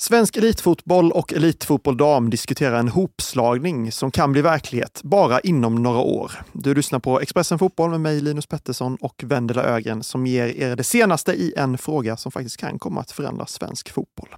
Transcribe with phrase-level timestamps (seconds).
[0.00, 5.98] Svensk elitfotboll och elitfotboll dam diskuterar en hopslagning som kan bli verklighet bara inom några
[5.98, 6.32] år.
[6.52, 10.76] Du lyssnar på Expressen Fotboll med mig Linus Pettersson och Vendela Ögren som ger er
[10.76, 14.28] det senaste i en fråga som faktiskt kan komma att förändra svensk fotboll.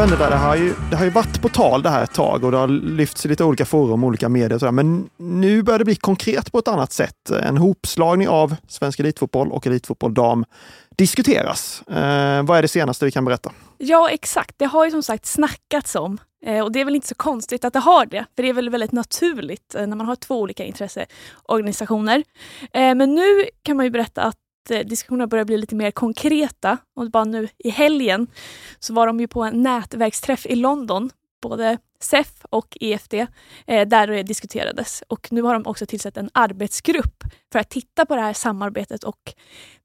[0.00, 2.44] Ja, där, det har, ju, det har ju varit på tal det här ett tag
[2.44, 4.72] och det har lyfts i lite olika forum, olika medier och sådär.
[4.72, 7.30] Men nu börjar det bli konkret på ett annat sätt.
[7.30, 10.44] En hopslagning av svensk elitfotboll och elitfotboll dam
[10.96, 11.82] diskuteras.
[11.88, 13.52] Eh, vad är det senaste vi kan berätta?
[13.78, 14.54] Ja, exakt.
[14.58, 17.64] Det har ju som sagt snackats om eh, och det är väl inte så konstigt
[17.64, 20.40] att det har det, för det är väl väldigt naturligt eh, när man har två
[20.40, 22.24] olika intresseorganisationer.
[22.72, 24.36] Eh, men nu kan man ju berätta att
[24.70, 26.78] Eh, diskussionerna börjar bli lite mer konkreta.
[26.96, 28.26] Och bara nu i helgen
[28.78, 31.10] så var de ju på en nätverksträff i London,
[31.42, 33.14] både SEF och EFD,
[33.66, 35.02] eh, där det diskuterades.
[35.08, 39.04] Och nu har de också tillsatt en arbetsgrupp för att titta på det här samarbetet
[39.04, 39.34] och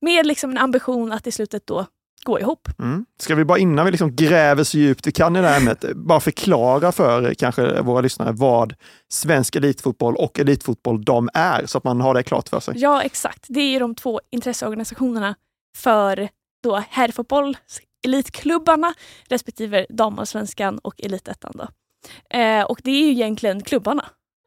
[0.01, 1.85] med liksom en ambition att i slutet då
[2.25, 2.69] gå ihop.
[2.79, 3.05] Mm.
[3.19, 5.85] Ska vi bara innan vi liksom gräver så djupt vi kan i det här ämnet,
[5.95, 8.73] bara förklara för kanske våra lyssnare vad
[9.09, 12.73] svensk elitfotboll och elitfotboll de är, så att man har det klart för sig.
[12.77, 13.45] Ja, exakt.
[13.47, 15.35] Det är de två intresseorganisationerna
[15.77, 16.29] för
[16.63, 17.57] då herrfotboll,
[18.05, 18.93] elitklubbarna
[19.29, 21.67] respektive damallsvenskan och elitettan.
[22.29, 24.05] Eh, och det är ju egentligen klubbarna.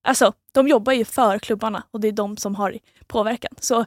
[0.09, 3.53] Alltså, de jobbar ju för klubbarna och det är de som har påverkan.
[3.61, 3.85] Så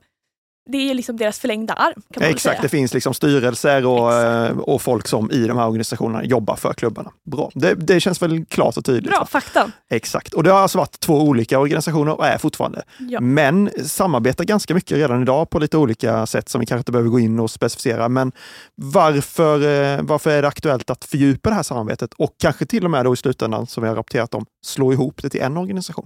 [0.71, 2.01] det är liksom deras förlängda arm.
[2.19, 6.55] Exakt, det finns liksom styrelser och, eh, och folk som i de här organisationerna jobbar
[6.55, 7.11] för klubbarna.
[7.31, 9.11] Bra, det, det känns väl klart och tydligt.
[9.11, 9.25] Bra, va?
[9.25, 9.71] fakta.
[9.89, 12.83] Exakt, och det har alltså varit två olika organisationer och är fortfarande.
[12.99, 13.21] Ja.
[13.21, 17.09] Men samarbetar ganska mycket redan idag på lite olika sätt som vi kanske inte behöver
[17.09, 18.09] gå in och specificera.
[18.09, 18.31] Men
[18.75, 22.91] varför, eh, varför är det aktuellt att fördjupa det här samarbetet och kanske till och
[22.91, 26.05] med då i slutändan, som vi har rapporterat om, slå ihop det till en organisation?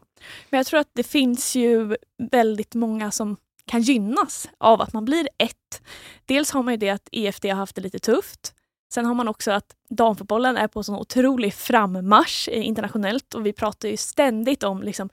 [0.49, 1.95] Men jag tror att det finns ju
[2.31, 5.81] väldigt många som kan gynnas av att man blir ett.
[6.25, 8.53] Dels har man ju det att EFD har haft det lite tufft.
[8.93, 13.89] Sen har man också att damfotbollen är på sån otrolig frammarsch internationellt och vi pratar
[13.89, 15.09] ju ständigt om liksom,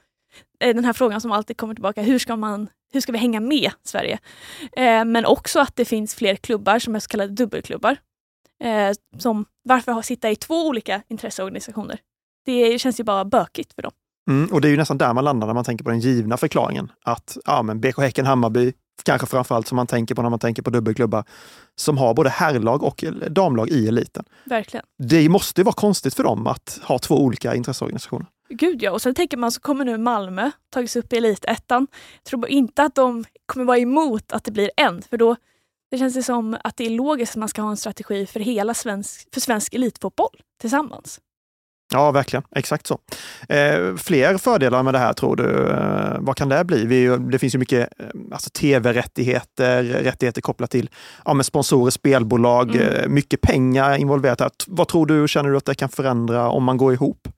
[0.61, 2.03] eh, den här frågan som alltid kommer tillbaka.
[2.03, 4.19] Hur ska, man, hur ska vi hänga med Sverige?
[4.77, 7.97] Eh, men också att det finns fler klubbar som är så kallade dubbelklubbar.
[8.65, 11.99] Eh, som, varför sitta i två olika intresseorganisationer?
[12.45, 13.93] Det känns ju bara bökigt för dem.
[14.31, 16.37] Mm, och det är ju nästan där man landar när man tänker på den givna
[16.37, 16.93] förklaringen.
[17.05, 18.73] Att ja, men BK Häcken Hammarby,
[19.03, 21.25] kanske framförallt som man tänker på när man tänker på dubbelklubbar,
[21.77, 24.25] som har både herrlag och damlag i eliten.
[24.45, 24.87] Verkligen.
[24.99, 28.27] Det måste ju vara konstigt för dem att ha två olika intresseorganisationer.
[28.49, 31.87] Gud ja, och sen tänker man så kommer nu Malmö tagits upp i elitettan.
[32.23, 35.37] Jag tror inte att de kommer vara emot att det blir en, för då
[35.91, 38.41] det känns det som att det är logiskt att man ska ha en strategi för
[38.41, 41.21] hela svensk, för svensk elitfotboll tillsammans.
[41.93, 42.43] Ja, verkligen.
[42.57, 42.99] Exakt så.
[43.49, 45.71] Eh, fler fördelar med det här tror du?
[45.71, 46.87] Eh, vad kan det bli?
[46.87, 50.91] Vi, det finns ju mycket eh, alltså tv-rättigheter, rättigheter kopplat till
[51.25, 52.89] ja, med sponsorer, spelbolag, Mm.
[52.95, 54.41] eh, mycket pengar involverat.
[54.41, 54.51] Här.
[54.67, 57.29] Vad tror du, känner du att det kan förändra om man går ihop?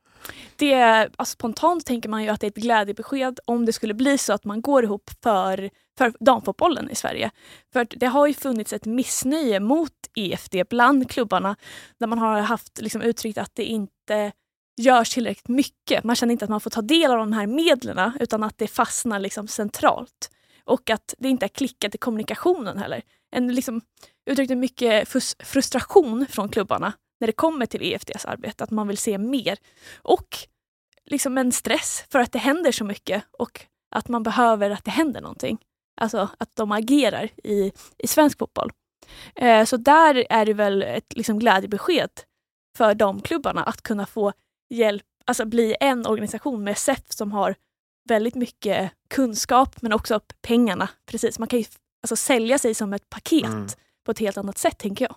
[0.56, 3.94] Det, är- alltså, spontant tänker man ju att det är ett glädjebesked om det skulle
[3.94, 7.31] bli så att man går ihop för, för damfotbollen i Sverige.
[7.72, 11.56] För att det har ju funnits ett missnöje mot EFD bland klubbarna
[12.00, 14.32] där man har haft liksom, uttryckt att det inte
[14.77, 16.05] görs tillräckligt mycket.
[16.05, 18.67] Man känner inte att man får ta del av de här medlen utan att det
[18.67, 20.31] fastnar liksom centralt.
[20.65, 23.03] Och att det inte är klickat i kommunikationen heller.
[23.31, 23.81] En liksom,
[24.27, 25.09] uttryckte mycket
[25.39, 29.59] frustration från klubbarna när det kommer till EFDs arbete, att man vill se mer.
[29.97, 30.39] Och
[31.06, 34.91] liksom en stress för att det händer så mycket och att man behöver att det
[34.91, 35.59] händer någonting.
[36.01, 38.73] Alltså att de agerar i, i svensk fotboll.
[39.35, 42.11] Eh, så där är det väl ett liksom, glädjebesked
[42.77, 44.33] för de klubbarna att kunna få
[44.70, 47.54] hjälp, alltså bli en organisation med SEF som har
[48.08, 50.88] väldigt mycket kunskap men också pengarna.
[51.06, 51.64] Precis, man kan ju
[52.02, 53.66] alltså, sälja sig som ett paket Mm.
[54.04, 55.16] på ett helt annat sätt tänker jag.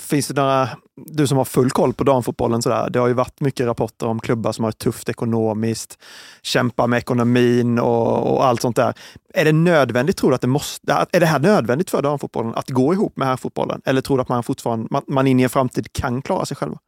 [0.00, 3.40] finns det några, du som har full koll på damfotbollen, sådär, det har ju varit
[3.40, 5.98] mycket rapporter om klubbar som har det tufft ekonomiskt,
[6.42, 8.94] kämpar med ekonomin och, och allt sånt där.
[9.34, 12.70] Är det nödvändigt, tror du att det måste, är det här nödvändigt för damfotbollen att
[12.70, 13.82] gå ihop med herrfotbollen?
[13.84, 16.56] Eller tror du att man fortfarande, man, man in i en framtid kan klara sig
[16.56, 16.78] själva?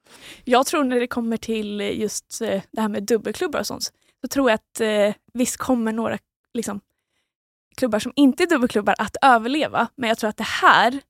[0.45, 4.29] Jag tror när det kommer till just eh, det här med dubbelklubbar och sånt, så
[4.29, 6.19] tror jag att eh, visst kommer några
[6.55, 6.81] liksom,
[7.77, 9.89] klubbar som inte är dubbelklubbar att överleva.
[9.97, 11.01] Men jag tror att det här,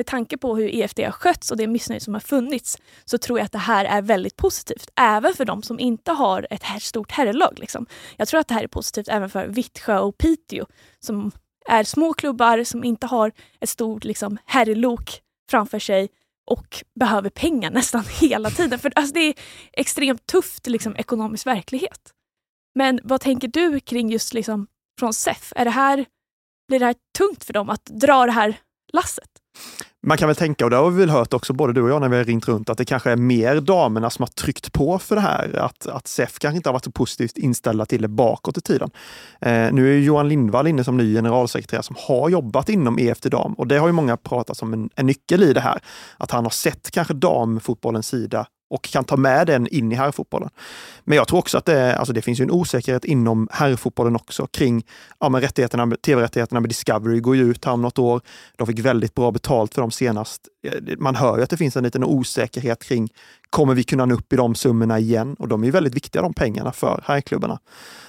[0.00, 3.38] med tanke på hur EFD har skötts och det missnöje som har funnits, så tror
[3.38, 4.90] jag att det här är väldigt positivt.
[4.96, 7.58] Även för de som inte har ett här stort herrlag.
[7.58, 7.86] Liksom.
[8.16, 10.66] Jag tror att det här är positivt även för Vittsjö och Piteå
[11.00, 11.30] som
[11.68, 15.20] är små klubbar som inte har ett stort liksom, herrlok
[15.50, 16.08] framför sig
[16.46, 18.78] och behöver pengar nästan hela tiden.
[18.78, 19.34] För alltså, det är
[19.72, 22.14] extremt tufft liksom, ekonomisk verklighet.
[22.74, 24.66] Men vad tänker du kring just liksom,
[24.98, 25.52] från SEF?
[25.56, 26.04] Är det här,
[26.68, 28.56] blir det här tungt för dem att dra det här
[28.92, 29.30] lasset?
[30.02, 32.00] Man kan väl tänka, och det har vi väl hört också både du och jag
[32.00, 34.98] när vi har ringt runt, att det kanske är mer damerna som har tryckt på
[34.98, 35.56] för det här.
[35.56, 38.90] Att, att SEF kanske inte har varit så positivt inställda till det bakåt i tiden.
[39.40, 43.54] Eh, nu är Johan Lindvall inne som ny generalsekreterare som har jobbat inom EFT Dam
[43.54, 45.80] och det har ju många pratat som en, en nyckel i det här.
[46.16, 50.50] Att han har sett kanske damfotbollens sida och kan ta med den in i herrfotbollen.
[51.04, 54.86] Men jag tror också att det, alltså det finns en osäkerhet inom herrfotbollen också kring
[55.20, 58.20] ja, men rättigheterna, tv-rättigheterna med Discovery går ju ut här om något år.
[58.56, 60.48] De fick väldigt bra betalt för dem senast.
[60.98, 63.08] Man hör ju att det finns en liten osäkerhet kring
[63.50, 65.36] kommer vi kunna nå upp i de summorna igen?
[65.38, 67.58] Och de är väldigt viktiga de pengarna för herrklubbarna.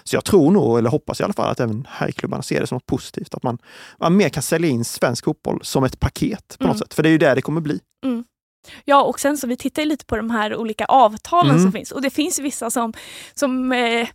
[0.04, 2.76] Så jag tror nog, eller hoppas i alla fall, att även herrklubbarna ser det som
[2.76, 3.34] något positivt.
[3.34, 3.58] Att man,
[4.00, 6.70] man mer kan sälja in svensk fotboll som ett paket på mm.
[6.70, 6.94] något sätt.
[6.94, 7.80] För det är ju det det kommer bli.
[8.06, 8.24] Mm.
[8.86, 11.64] Ja, och sen så vi tittar lite på de här olika avtalen mm.
[11.64, 12.94] som finns och det finns vissa som,
[13.34, 14.08] som eh,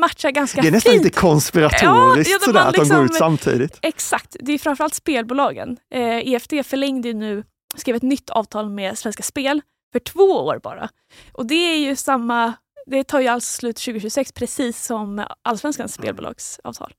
[0.00, 0.64] matchar ganska fint.
[0.64, 1.04] Det är nästan fint.
[1.04, 3.78] lite konspiratoriskt ja, ja, sådär, liksom, att de går ut liksom- samtidigt.
[3.82, 5.76] Exakt, det är framförallt spelbolagen.
[5.94, 7.44] Eh, EFD förlängde nu,
[7.76, 9.60] skrev ett nytt avtal med Svenska Spel
[9.92, 10.88] för två år bara.
[11.32, 12.52] Och det är ju samma,
[12.86, 16.92] det tar ju alltså slut 2026 precis som Allsvenskans spelbolagsavtal.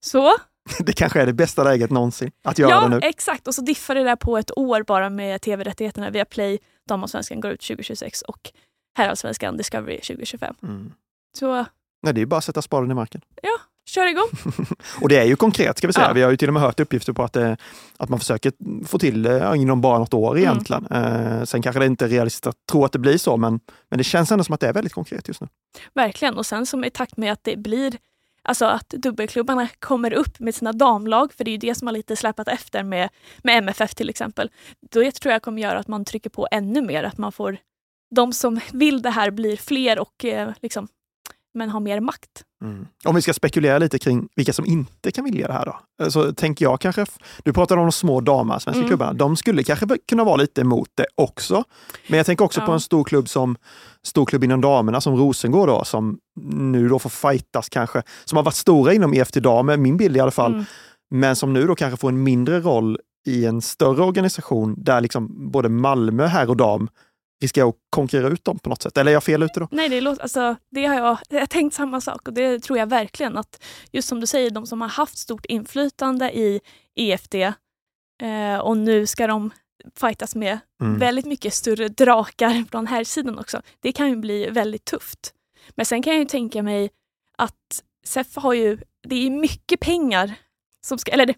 [0.00, 0.32] Så
[0.78, 2.98] det kanske är det bästa läget någonsin att göra ja, det nu.
[3.02, 3.48] Ja, exakt.
[3.48, 6.58] Och så diffar det där på ett år bara med tv-rättigheterna via Play.
[6.88, 8.52] Damallsvenskan går ut 2026 och
[8.98, 10.54] herrallsvenskan Discovery 2025.
[10.62, 10.92] Mm.
[11.38, 11.64] Så...
[12.02, 13.20] Nej, det är bara att sätta spaden i marken.
[13.42, 14.28] Ja, kör igång.
[15.00, 16.06] och det är ju konkret ska vi säga.
[16.06, 16.12] Ja.
[16.12, 17.56] Vi har ju till och med hört uppgifter på att, det, eh,
[17.96, 18.52] att man försöker
[18.86, 20.42] få till det eh, inom bara något år mm.
[20.42, 20.86] egentligen.
[20.90, 21.38] Mm.
[21.38, 23.98] Eh, sen kanske det inte är realistiskt att tro att det blir så, men, men
[23.98, 25.48] det känns ändå som att det är väldigt konkret just nu.
[25.94, 27.96] Verkligen, och sen som i takt med att det blir
[28.44, 31.92] Alltså att dubbelklubbarna kommer upp med sina damlag, för det är ju det som har
[31.92, 33.08] lite släpat efter med,
[33.42, 34.50] med MFF till exempel.
[34.90, 37.56] Det tror jag kommer göra att man trycker på ännu mer, att man får
[38.14, 40.88] de som vill det här blir fler och eh, liksom,
[41.54, 42.44] men har mer makt.
[42.64, 42.86] Mm.
[43.04, 46.10] Om vi ska spekulera lite kring vilka som inte kan vilja det här då?
[46.10, 47.06] Så tänker jag kanske,
[47.42, 48.88] du pratade om de små damallsvenska mm.
[48.88, 51.64] klubbarna, de skulle kanske kunna vara lite emot det också.
[52.08, 52.66] Men jag tänker också ja.
[52.66, 53.56] på en stor klubb som
[54.02, 56.18] storklubb inom damerna som Rosengård då, som
[56.52, 60.20] nu då får fightas kanske, som har varit stora inom EFT damer, min bild i
[60.20, 60.64] alla fall, mm.
[61.10, 65.50] men som nu då kanske får en mindre roll i en större organisation där liksom
[65.52, 66.88] både Malmö herr och dam
[67.42, 68.98] riskerar att konkurrera ut dem på något sätt?
[68.98, 69.68] Eller är jag fel ute då?
[69.70, 72.78] Nej, det, låter, alltså, det har jag, jag har tänkt samma sak och det tror
[72.78, 76.60] jag verkligen att just som du säger, de som har haft stort inflytande i
[76.94, 79.50] EFD eh, och nu ska de
[79.96, 80.98] fightas med mm.
[80.98, 83.62] väldigt mycket större drakar från här sidan också.
[83.80, 85.34] Det kan ju bli väldigt tufft.
[85.70, 86.90] Men sen kan jag ju tänka mig
[87.38, 88.78] att SEF har ju,
[89.08, 90.34] det är mycket pengar
[90.80, 91.34] som ska, eller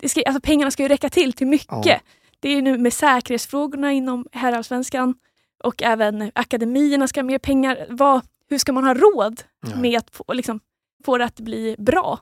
[0.00, 1.86] det, ska, alltså pengarna ska ju räcka till till mycket.
[1.86, 2.00] Ja.
[2.40, 5.14] Det är nu med säkerhetsfrågorna inom herrallsvenskan
[5.64, 7.86] och även akademierna ska ha mer pengar.
[7.88, 9.42] Vad, hur ska man ha råd
[9.76, 10.60] med att få, liksom,
[11.04, 12.18] få det att bli bra?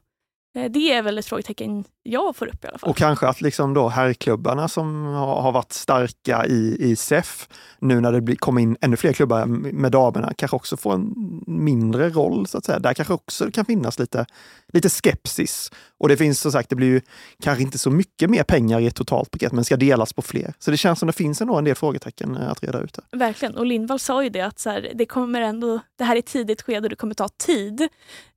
[0.55, 2.91] Eh, det är väl ett frågetecken jag får upp i alla fall.
[2.91, 8.01] Och kanske att liksom då herrklubbarna som har, har varit starka i, i SEF, nu
[8.01, 11.15] när det blir, kommer in ännu fler klubbar med damerna, kanske också får en
[11.47, 12.47] mindre roll.
[12.47, 12.79] så att säga.
[12.79, 14.27] Där kanske också kan finnas lite,
[14.73, 15.71] lite skepsis.
[15.99, 17.01] Och det finns som sagt, det blir ju
[17.43, 20.55] kanske inte så mycket mer pengar i ett totalt paket, men ska delas på fler.
[20.59, 22.97] Så det känns som det finns ändå en del frågetecken eh, att reda ut.
[22.97, 23.19] Här.
[23.19, 26.23] Verkligen, och Lindvall sa ju det att så här, det kommer ändå, det här är
[26.23, 27.89] tidigt skede och det kommer ta tid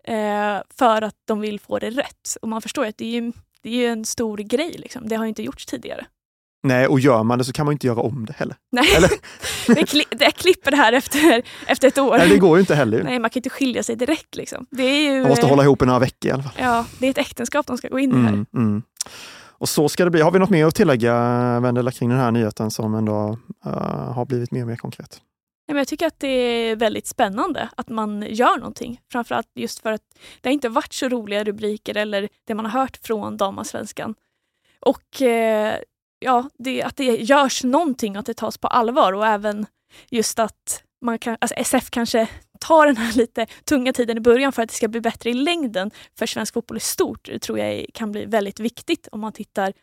[0.08, 2.38] eh, för att de vill få det rätt.
[2.42, 4.76] Och man förstår att det är ju det är ju en stor grej.
[4.78, 5.08] Liksom.
[5.08, 6.06] Det har inte gjorts tidigare.
[6.64, 8.56] Nej, och gör man det så kan man inte göra om det heller.
[8.72, 9.10] Nej, Eller?
[10.18, 12.18] det klipper det här efter, efter ett år.
[12.18, 13.04] Nej, det går ju inte heller.
[13.04, 14.36] Nej, man kan inte skilja sig direkt.
[14.36, 14.66] Liksom.
[14.70, 16.54] Det är ju, man måste hålla ihop i några veckor i alla fall.
[16.58, 18.28] Ja, det är ett äktenskap de ska gå in i här.
[18.28, 18.84] Mm, mm.
[19.60, 20.22] Och så ska det bli.
[20.22, 21.14] Har vi något mer att tillägga,
[21.60, 23.72] Vendela, kring den här nyheten som ändå uh,
[24.12, 25.22] har blivit mer och mer konkret?
[25.76, 29.02] Jag tycker att det är väldigt spännande att man gör någonting.
[29.12, 30.02] Framförallt just för att
[30.42, 34.16] det har inte varit så roliga rubriker eller det man har hört från damallsvenskan.
[34.80, 35.78] Och eh,
[36.20, 39.66] ja, det, att det görs någonting, att det tas på allvar och även
[40.10, 44.52] just att man kan, alltså SF kanske tar den här lite tunga tiden i början
[44.52, 47.26] för att det ska bli bättre i längden för svensk fotboll i stort.
[47.26, 49.74] Det tror jag kan bli väldigt viktigt om man tittar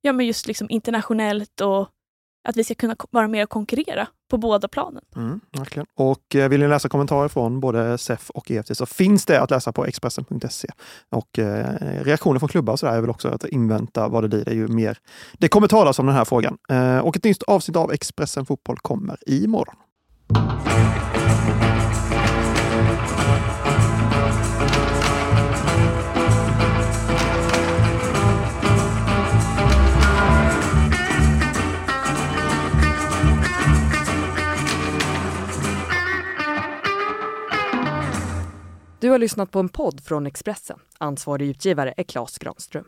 [0.00, 1.88] ja, men just liksom internationellt och
[2.48, 5.02] att vi ska kunna vara med och konkurrera på båda planen.
[5.16, 5.86] Mm, verkligen.
[5.96, 9.50] Och eh, vill ni läsa kommentarer från både SEF och EFT så finns det att
[9.50, 10.68] läsa på Expressen.se.
[11.10, 14.44] Och eh, reaktioner från klubbar och sådär är väl också att invänta vad det blir.
[14.44, 14.98] Det är ju mer.
[15.38, 16.58] Det kommer talas om den här frågan.
[16.68, 19.76] Eh, och ett nytt avsnitt av Expressen Fotboll kommer imorgon.
[39.10, 40.78] Du har lyssnat på en podd från Expressen.
[40.98, 42.84] Ansvarig utgivare är Klas Granström.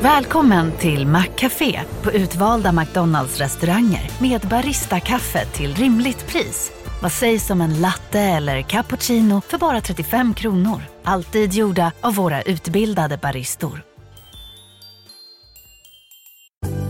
[0.00, 6.72] Välkommen till Maccafé på utvalda McDonalds restauranger med Baristakaffe till rimligt pris.
[7.02, 10.82] Vad sägs om en latte eller cappuccino för bara 35 kronor?
[11.02, 13.84] Alltid gjorda av våra utbildade baristor.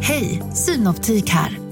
[0.00, 1.71] Hej, Synoptik här.